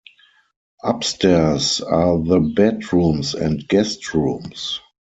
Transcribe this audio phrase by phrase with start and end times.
[0.83, 4.79] Upstairs are the bedrooms and guestrooms.